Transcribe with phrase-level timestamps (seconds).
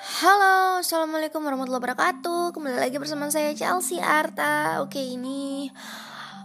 [0.00, 2.56] Halo, assalamualaikum warahmatullahi wabarakatuh.
[2.56, 4.80] Kembali lagi bersama saya Chelsea Arta.
[4.80, 5.68] Oke, ini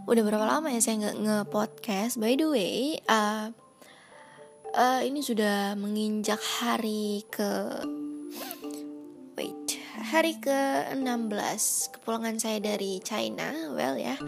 [0.04, 2.20] udah berapa lama ya saya nggak nge-podcast.
[2.20, 3.56] By the way, uh,
[4.76, 7.80] uh, ini sudah menginjak hari ke
[9.40, 13.72] wait hari ke 16 kepulangan saya dari China.
[13.72, 14.20] Well ya,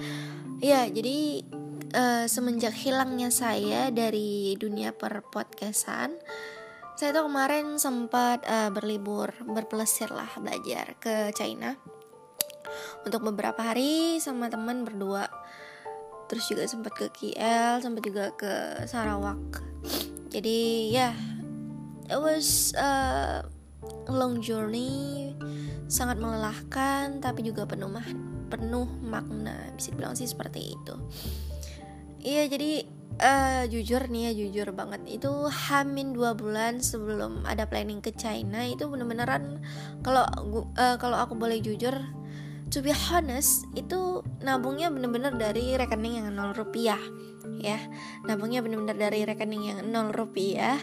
[0.63, 1.43] ya jadi
[1.91, 6.15] uh, semenjak hilangnya saya dari dunia per podcastan
[6.97, 11.77] saya tuh kemarin sempat uh, berlibur berpelesir lah belajar ke China.
[13.05, 15.29] Untuk beberapa hari sama teman berdua.
[16.25, 19.61] Terus juga sempat ke KL sempat juga ke Sarawak.
[20.33, 21.15] Jadi ya yeah,
[22.09, 23.45] it was a
[24.09, 25.31] long journey.
[25.85, 27.93] Sangat melelahkan tapi juga penuh
[28.49, 30.95] penuh makna bisa bilang sih seperti itu
[32.27, 32.83] iya jadi
[33.23, 35.07] uh, jujur nih ya jujur banget.
[35.07, 39.63] Itu hamin dua bulan sebelum ada planning ke China itu bener-beneran
[40.03, 40.27] kalau
[40.75, 41.95] uh, kalau aku boleh jujur
[42.67, 46.99] to be honest itu nabungnya bener-bener dari rekening yang nol rupiah
[47.63, 47.79] ya.
[48.27, 50.75] Nabungnya bener-bener dari rekening yang nol rupiah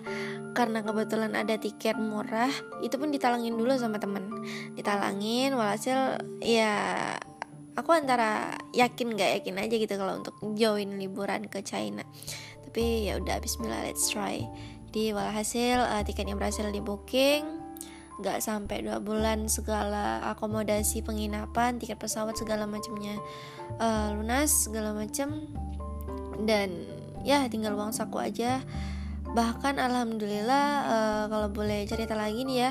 [0.54, 4.32] karena kebetulan ada tiket murah itu pun ditalangin dulu sama temen.
[4.72, 6.72] Ditalangin walhasil ya
[7.74, 12.02] aku antara yakin gak yakin aja gitu kalau untuk join liburan ke China.
[12.66, 14.42] Tapi ya udah Bismillah let's try.
[14.90, 17.66] Jadi walhasil uh, tiketnya berhasil di booking
[18.14, 23.18] nggak sampai dua bulan segala akomodasi penginapan tiket pesawat segala macamnya
[23.82, 25.50] uh, lunas segala macam.
[26.38, 26.86] Dan
[27.26, 28.62] ya tinggal uang saku aja.
[29.34, 32.70] Bahkan alhamdulillah uh, kalau boleh cerita lagi nih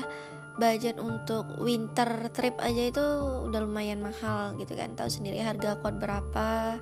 [0.54, 3.04] budget untuk winter trip aja itu
[3.50, 4.94] udah lumayan mahal gitu kan.
[4.94, 6.78] Tahu sendiri harga kuat berapa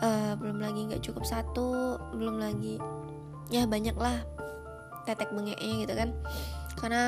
[0.00, 2.80] uh, belum lagi nggak cukup satu belum lagi
[3.52, 4.24] ya banyak lah
[5.04, 6.10] tetek bengeknya gitu kan.
[6.76, 7.04] Karena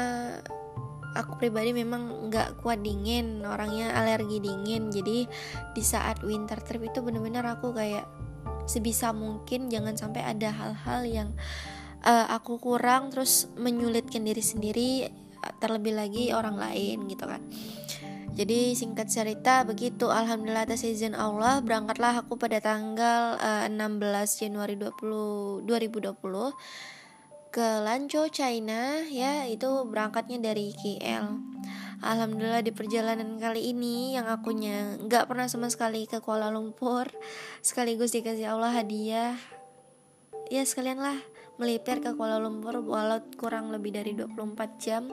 [1.17, 4.93] aku pribadi memang nggak kuat dingin orangnya alergi dingin.
[4.93, 5.25] Jadi
[5.73, 8.05] di saat winter trip itu bener-bener aku kayak
[8.69, 11.29] sebisa mungkin jangan sampai ada hal-hal yang
[12.05, 14.91] uh, aku kurang terus menyulitkan diri sendiri
[15.59, 17.43] terlebih lagi orang lain gitu kan.
[18.39, 24.47] Jadi singkat cerita begitu Alhamdulillah atas izin Allah berangkatlah aku pada tanggal uh, eh, 16
[24.47, 26.15] Januari 20, 2020
[27.51, 31.35] ke Lanzhou China ya itu berangkatnya dari KL
[31.99, 37.11] Alhamdulillah di perjalanan kali ini yang akunya nggak pernah sama sekali ke Kuala Lumpur
[37.59, 39.35] sekaligus dikasih Allah hadiah.
[40.47, 41.19] Ya sekalian lah
[41.59, 45.11] melipir ke Kuala Lumpur walau kurang lebih dari 24 jam.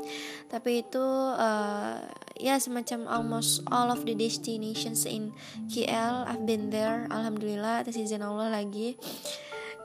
[0.48, 1.02] Tapi itu
[1.36, 2.00] uh,
[2.38, 5.34] ya semacam almost all of the destinations in
[5.68, 8.96] KL I've been there alhamdulillah atas izin Allah lagi.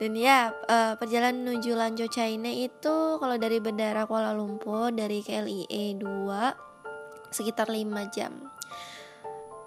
[0.01, 5.97] Dan ya uh, perjalanan menuju Lanzhou China itu kalau dari bandara Kuala Lumpur dari KLIE
[5.97, 8.33] 2 sekitar 5 jam.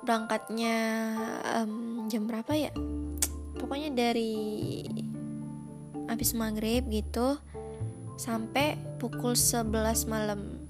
[0.03, 0.77] Berangkatnya
[1.63, 2.75] um, jam berapa ya?
[3.57, 4.35] Pokoknya dari
[6.09, 7.41] habis maghrib gitu
[8.15, 10.65] sampai pukul 11 malam.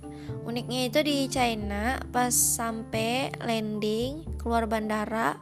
[0.44, 5.36] Uniknya itu di China pas sampai landing keluar bandara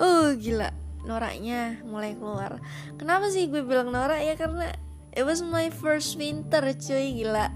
[0.00, 0.72] uh gila
[1.04, 2.62] noraknya mulai keluar.
[2.96, 4.22] Kenapa sih gue bilang norak?
[4.22, 4.72] Ya karena
[5.12, 7.50] it was my first winter cuy gila.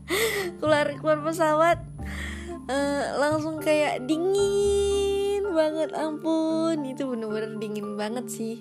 [0.60, 1.78] Keluar keluar pesawat
[2.66, 6.82] uh, langsung kayak dingin banget ampun.
[6.84, 8.58] Itu bener-bener dingin banget sih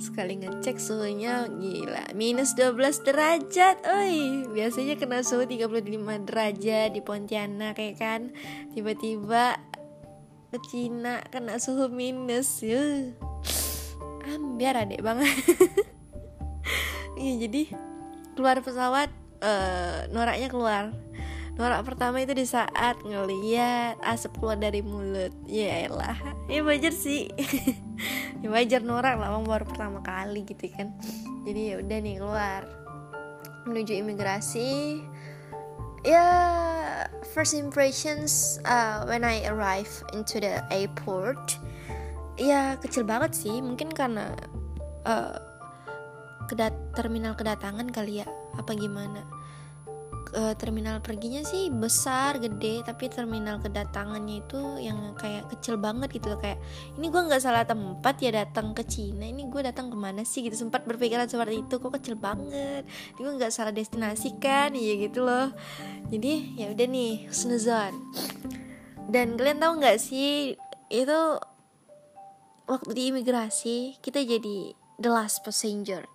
[0.00, 2.16] sekali ngecek suhunya gila.
[2.16, 4.48] Minus 12 derajat oi.
[4.48, 8.20] Biasanya kena suhu 35 derajat di Pontianak kayak kan?
[8.72, 9.60] Tiba-tiba
[10.50, 12.82] ke Cina kena suhu minus ya
[14.26, 15.30] ambiar adek banget.
[17.20, 17.68] Iya jadi
[18.32, 19.12] keluar pesawat
[19.44, 20.88] uh, noraknya keluar.
[21.60, 25.28] Norak pertama itu di saat ngeliat asap keluar dari mulut.
[25.44, 26.16] Ya elah.
[26.48, 27.28] Ya wajar sih
[28.40, 30.92] ya wajar norak lah baru pertama kali gitu kan.
[31.44, 32.62] Jadi ya udah nih keluar.
[33.68, 35.00] Menuju imigrasi.
[36.00, 36.24] Ya
[37.36, 41.60] first impressions uh, when I arrive into the airport.
[42.40, 43.60] Ya kecil banget sih.
[43.60, 44.32] Mungkin karena
[45.04, 45.36] uh,
[46.48, 48.28] kedat terminal kedatangan kali ya.
[48.56, 49.39] Apa gimana
[50.36, 56.32] uh, terminal perginya sih besar gede tapi terminal kedatangannya itu yang kayak kecil banget gitu
[56.32, 56.60] loh kayak
[56.96, 60.46] ini gue nggak salah tempat ya datang ke Cina ini gue datang ke mana sih?
[60.46, 62.86] Gitu sempat berpikiran seperti itu kok kecil banget?
[63.16, 64.72] Ini gue nggak salah destinasi kan?
[64.72, 65.50] Iya gitu loh.
[66.08, 67.92] Jadi ya udah nih snuzon.
[69.10, 70.54] Dan kalian tahu nggak sih
[70.90, 71.20] itu
[72.70, 76.06] waktu di imigrasi kita jadi the last passenger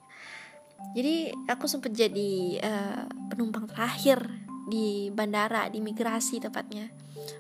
[0.93, 4.21] jadi aku sempat jadi uh, penumpang terakhir
[4.65, 6.89] di bandara di migrasi tepatnya.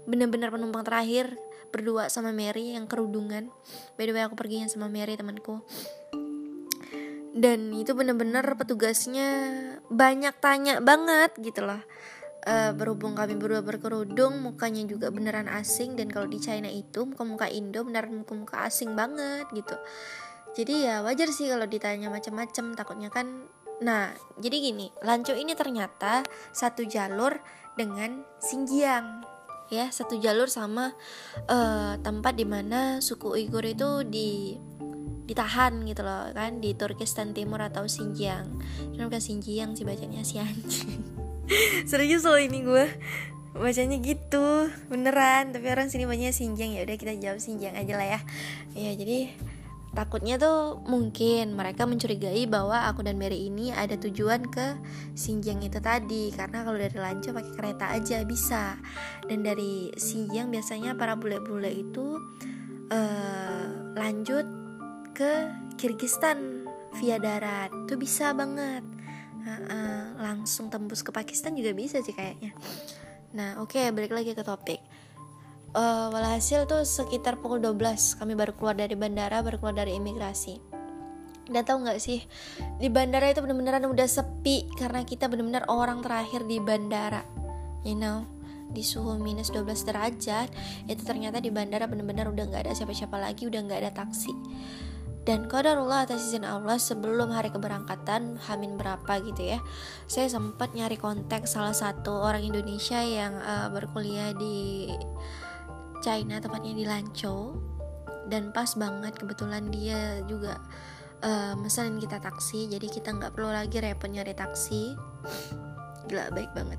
[0.05, 1.35] Bener-bener penumpang terakhir
[1.73, 3.51] berdua sama Mary yang kerudungan.
[3.99, 5.59] By the way aku perginya sama Mary temanku.
[7.35, 9.27] Dan itu bener-bener petugasnya
[9.91, 11.83] banyak tanya banget gitu loh.
[12.45, 15.99] Uh, berhubung kami berdua berkerudung mukanya juga beneran asing.
[15.99, 19.75] Dan kalau di China itu muka-muka Indo beneran muka-muka asing banget gitu
[20.55, 23.43] jadi ya wajar sih kalau ditanya macam-macam takutnya kan.
[23.83, 26.23] Nah jadi gini Lanco ini ternyata
[26.55, 27.43] satu jalur
[27.75, 29.27] dengan Xinjiang
[29.67, 29.91] ya.
[29.91, 30.95] Satu jalur sama
[31.51, 34.55] uh, tempat di mana suku Uighur itu di
[35.25, 38.47] ditahan gitu loh kan di Turkistan Timur atau Xinjiang.
[38.95, 40.23] Kan bukan Xinjiang sih bacanya?
[40.23, 41.03] Si anjing.
[41.91, 42.87] Serius loh ini gue
[43.59, 45.51] bacanya gitu beneran.
[45.51, 46.79] Tapi orang sini banyak Xinjiang.
[46.79, 48.19] Ya udah kita jawab Xinjiang aja lah ya.
[48.71, 49.35] Ya jadi
[49.95, 54.75] takutnya tuh mungkin mereka mencurigai bahwa aku dan Mary ini ada tujuan ke
[55.15, 56.29] Xinjiang itu tadi.
[56.35, 58.75] Karena kalau dari Lanco pakai kereta aja bisa.
[59.23, 62.19] Dan dari Xinjiang biasanya para bule-bule itu
[62.91, 64.45] uh, lanjut
[65.15, 65.31] ke
[65.79, 66.67] Kirgistan
[66.99, 67.71] via darat.
[67.87, 68.83] Tuh bisa banget.
[69.45, 72.51] Uh, uh, langsung tembus ke Pakistan juga bisa sih kayaknya.
[73.31, 74.83] Nah oke okay, balik lagi ke topik
[75.75, 80.57] uh, walhasil tuh sekitar pukul 12 kami baru keluar dari bandara baru keluar dari imigrasi.
[81.45, 82.25] Udah tau gak sih
[82.81, 87.21] Di bandara itu bener-beneran udah sepi Karena kita bener-bener orang terakhir di bandara.
[87.85, 88.25] You know
[88.65, 90.51] di suhu minus 12 derajat
[90.91, 94.35] itu ternyata di bandara bener-bener udah nggak ada siapa-siapa lagi udah nggak ada taksi.
[95.25, 99.63] Dan qadarullah atas izin Allah sebelum hari keberangkatan Hamin berapa gitu ya
[100.05, 104.91] saya sempat nyari kontak salah satu orang Indonesia yang uh, berkuliah di
[106.05, 107.57] China tepatnya di Lanzhou.
[108.29, 110.61] Dan pas banget kebetulan dia juga
[111.25, 112.69] uh, mesenin kita taksi.
[112.69, 114.93] Jadi kita nggak perlu lagi repot nyari taksi.
[116.05, 116.77] Gila baik banget.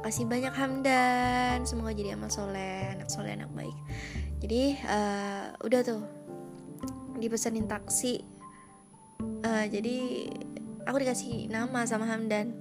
[0.00, 1.68] Kasih banyak hamdan.
[1.68, 3.76] Semoga jadi amal soleh anak soleh anak baik.
[4.40, 6.02] Jadi uh, udah tuh.
[7.20, 8.24] Dipesanin taksi.
[9.46, 10.26] Uh, jadi
[10.82, 12.58] aku dikasih nama sama Hamdan.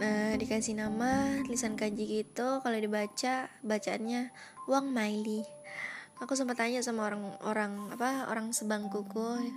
[0.00, 2.64] Nah dikasih nama tulisan kanji gitu.
[2.64, 4.32] Kalau dibaca bacaannya
[4.64, 5.44] Wang Maili.
[6.24, 9.52] Aku sempat tanya sama orang-orang apa orang sebangkuku.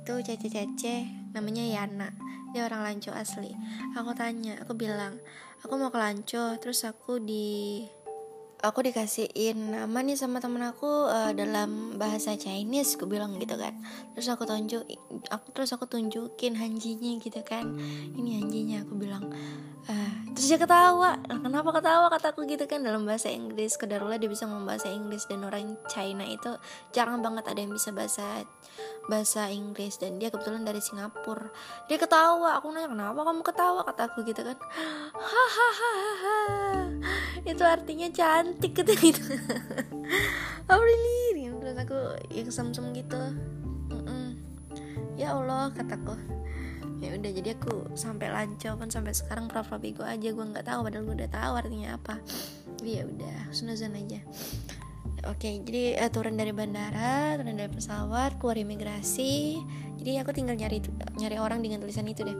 [0.00, 1.04] Itu cece-cece
[1.36, 2.08] namanya Yana.
[2.56, 3.52] Dia orang Lanco asli.
[3.92, 5.20] Aku tanya aku bilang
[5.60, 6.56] aku mau ke Lanco.
[6.56, 7.84] Terus aku di
[8.62, 13.76] aku dikasihin nama nih sama temen aku uh, dalam bahasa Chinese aku bilang gitu kan.
[14.16, 14.88] Terus aku tunjuk
[15.28, 17.68] aku terus aku tunjukin hanjinya gitu kan.
[18.16, 19.28] Ini hanjinya aku bilang
[20.48, 21.18] dia ketawa.
[21.26, 22.06] Kenapa ketawa?
[22.10, 23.78] Kataku gitu kan dalam bahasa Inggris.
[23.78, 25.26] Kedarulah dia bisa ngomong bahasa Inggris.
[25.30, 26.54] Dan orang China itu
[26.90, 28.42] jarang banget ada yang bisa bahasa
[29.06, 29.98] bahasa Inggris.
[30.02, 31.50] Dan dia kebetulan dari Singapura.
[31.86, 32.58] Dia ketawa.
[32.58, 33.80] Aku nanya kenapa kamu ketawa?
[33.86, 34.58] Kataku gitu kan.
[35.14, 36.40] Hahaha
[37.42, 39.34] itu artinya cantik gitu gitu
[40.70, 41.98] oh really terus aku
[42.34, 43.18] yang sem-sem gitu.
[45.14, 46.18] Ya Allah kataku
[47.02, 50.86] ya udah jadi aku sampai lancar kan sampai sekarang pura-pura bego aja gue nggak tahu
[50.86, 52.14] padahal gue udah tahu artinya apa.
[52.86, 54.22] Ya udah sunazan aja.
[55.26, 59.58] Oke jadi uh, turun dari bandara turun dari pesawat keluar imigrasi.
[59.98, 60.78] Jadi aku tinggal nyari
[61.18, 62.38] nyari orang dengan tulisan itu deh.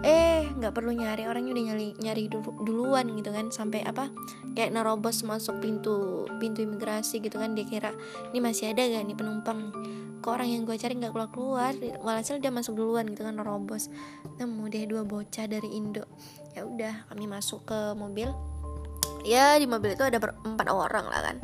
[0.00, 2.24] Eh nggak perlu nyari orangnya udah nyari nyari
[2.64, 4.08] duluan gitu kan sampai apa
[4.56, 7.92] kayak nerobos masuk pintu pintu imigrasi gitu kan dia kira
[8.32, 9.72] ini masih ada gak nih penumpang
[10.22, 13.90] ke orang yang gue cari nggak keluar keluar walhasil dia masuk duluan gitu kan nerobos
[14.38, 16.06] nemu deh dua bocah dari Indo.
[16.54, 18.30] Ya udah kami masuk ke mobil.
[19.26, 21.36] Ya di mobil itu ada empat orang lah kan.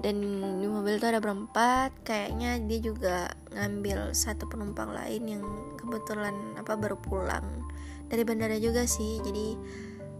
[0.00, 0.16] Dan
[0.62, 3.16] di mobil itu ada berempat kayaknya dia juga
[3.52, 5.44] ngambil satu penumpang lain yang
[5.76, 7.44] kebetulan apa baru pulang.
[8.08, 9.54] Dari bandara juga sih jadi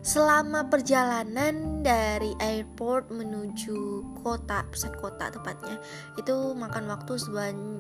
[0.00, 5.76] selama perjalanan dari airport menuju kota pusat kota tepatnya
[6.16, 7.20] itu makan waktu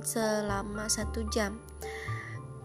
[0.04, 1.56] selama satu jam.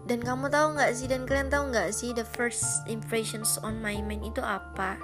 [0.06, 3.98] Dan kamu tahu nggak sih dan kalian tahu nggak sih the first impressions on my
[3.98, 4.94] mind itu apa?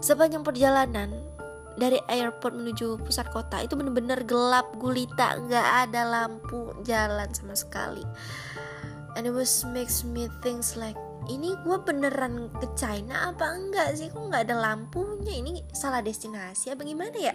[0.00, 1.12] Sepanjang perjalanan
[1.76, 8.04] dari airport menuju pusat kota itu bener-bener gelap gulita nggak ada lampu jalan sama sekali.
[9.20, 10.96] And it was makes me things like
[11.30, 14.10] ini gue beneran ke China apa enggak sih?
[14.10, 15.38] Kok nggak ada lampunya?
[15.38, 17.34] Ini salah destinasi apa gimana ya?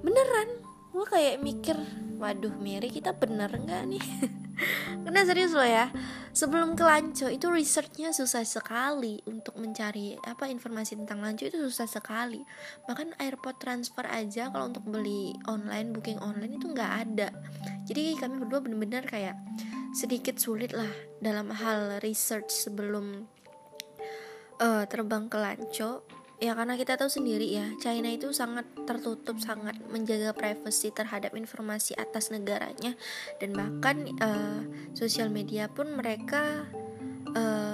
[0.00, 0.48] Beneran.
[0.90, 1.76] Gue kayak mikir
[2.20, 4.04] waduh Mary kita bener nggak nih?
[5.04, 5.88] Karena serius loh ya.
[6.30, 9.20] Sebelum ke Lanco itu researchnya susah sekali.
[9.28, 12.44] Untuk mencari apa informasi tentang Lanco itu susah sekali.
[12.86, 17.28] Bahkan airport transfer aja Kalau untuk beli online, booking online itu nggak ada.
[17.88, 19.36] Jadi kami berdua bener-bener kayak
[19.90, 23.26] Sedikit sulit lah Dalam hal research sebelum
[24.60, 26.04] uh, terbang ke Lanco.
[26.40, 31.92] Ya karena kita tahu sendiri ya China itu sangat tertutup sangat menjaga privasi terhadap informasi
[32.00, 32.96] atas negaranya.
[33.36, 34.64] Dan bahkan uh,
[34.96, 36.64] sosial media pun mereka
[37.36, 37.69] uh,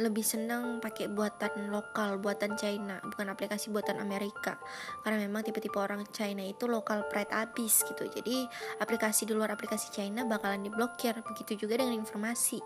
[0.00, 4.56] lebih senang pakai buatan lokal, buatan China, bukan aplikasi buatan Amerika.
[5.04, 8.08] Karena memang tipe-tipe orang China itu lokal pride abis gitu.
[8.08, 8.48] Jadi
[8.80, 11.12] aplikasi di luar aplikasi China bakalan diblokir.
[11.20, 12.58] Begitu juga dengan informasi.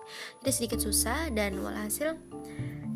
[0.42, 2.14] Jadi sedikit susah dan walhasil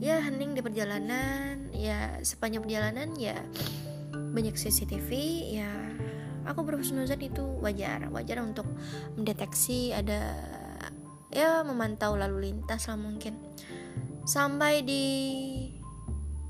[0.01, 3.37] ya hening di perjalanan ya sepanjang perjalanan ya
[4.33, 5.11] banyak CCTV
[5.61, 5.69] ya
[6.49, 8.65] aku berhusnuzan itu wajar wajar untuk
[9.21, 10.41] mendeteksi ada
[11.29, 13.37] ya memantau lalu lintas lah mungkin
[14.31, 15.05] sampai di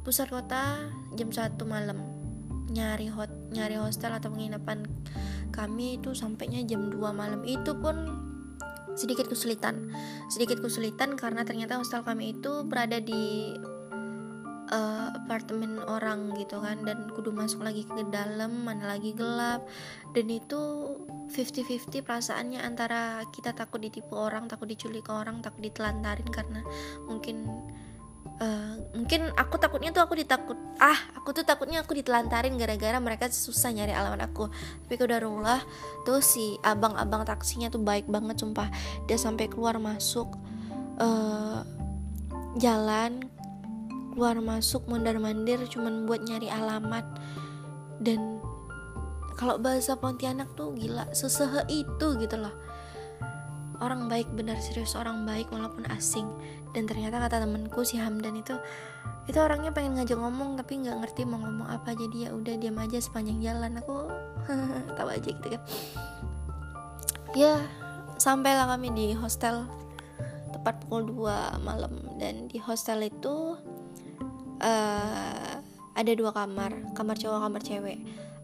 [0.05, 0.85] pusat kota
[1.17, 2.05] jam satu malam.
[2.69, 4.85] Nyari hot nyari hostel atau penginapan
[5.49, 7.41] kami itu sampainya jam 2 malam.
[7.49, 7.97] Itu pun
[8.93, 9.89] sedikit kesulitan.
[10.29, 13.57] Sedikit kesulitan karena ternyata hostel kami itu berada di
[14.71, 19.67] uh, apartemen orang gitu kan dan kudu masuk lagi ke dalam mana lagi gelap.
[20.15, 20.95] Dan itu
[21.31, 26.63] 50-50 perasaannya antara kita takut ditipu orang takut diculik orang takut ditelantarin karena
[27.07, 27.47] mungkin
[28.43, 33.31] uh, mungkin aku takutnya tuh aku ditakut ah aku tuh takutnya aku ditelantarin gara-gara mereka
[33.31, 34.51] susah nyari alamat aku.
[34.87, 35.63] Tapi kedarullah
[36.03, 38.71] tuh si abang-abang taksinya tuh baik banget sumpah.
[39.07, 40.35] Dia sampai keluar masuk
[40.99, 41.63] uh,
[42.59, 43.31] jalan
[44.21, 47.09] keluar masuk mondar mandir cuman buat nyari alamat.
[48.05, 48.37] Dan
[49.33, 52.53] kalau bahasa Pontianak tuh gila sesehe itu gitu loh.
[53.81, 56.29] Orang baik benar serius orang baik walaupun asing.
[56.77, 58.53] Dan ternyata kata temenku si Hamdan itu
[59.25, 61.97] itu orangnya pengen ngajak ngomong tapi nggak ngerti mau ngomong apa.
[61.97, 63.81] Jadi ya udah diam aja sepanjang jalan.
[63.81, 64.05] Aku
[65.01, 65.63] tahu aja gitu kan.
[67.33, 67.57] Ya
[68.21, 69.65] sampailah kami di hostel
[70.53, 72.05] tepat pukul 2 malam.
[72.21, 73.57] Dan di hostel itu
[74.61, 75.61] uh,
[75.97, 77.99] ada dua kamar kamar cowok kamar cewek.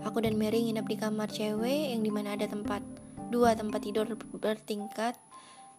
[0.04, 2.84] Aku dan Mary nginep di kamar cewek yang di mana ada tempat
[3.32, 4.06] dua tempat tidur
[4.36, 5.16] bertingkat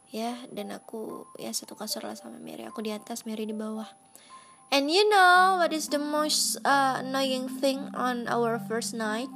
[0.09, 0.37] ya.
[0.49, 2.65] Dan aku ya satu kasur lah sama Mary.
[2.65, 3.87] Aku di atas Mary di bawah.
[4.67, 9.31] And you know what is the most uh, annoying thing on our first night?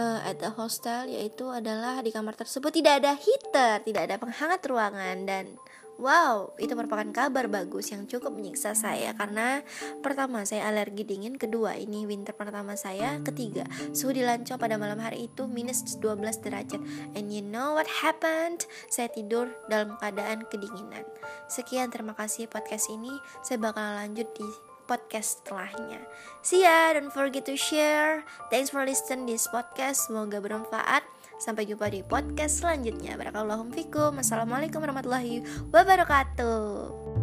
[0.00, 4.64] Uh, at the hostel yaitu adalah di kamar tersebut tidak ada heater tidak ada penghangat
[4.64, 5.28] ruangan.
[5.28, 5.60] Dan
[6.00, 9.60] Wow, itu merupakan kabar bagus yang cukup menyiksa saya karena
[10.00, 14.96] pertama saya alergi dingin, kedua ini winter pertama saya, ketiga suhu di Lanco pada malam
[14.96, 16.80] hari itu minus 12 derajat.
[17.12, 18.64] And you know what happened?
[18.88, 21.04] Saya tidur dalam keadaan kedinginan.
[21.52, 23.12] Sekian terima kasih podcast ini.
[23.44, 24.48] Saya bakal lanjut di
[24.88, 26.00] podcast setelahnya.
[26.40, 28.24] See ya, don't forget to share.
[28.48, 30.08] Thanks for listening this podcast.
[30.08, 31.19] Semoga bermanfaat.
[31.40, 33.16] Sampai jumpa di podcast selanjutnya.
[33.16, 34.20] Barakallahu fikum.
[34.20, 35.40] Assalamualaikum warahmatullahi
[35.72, 37.19] wabarakatuh.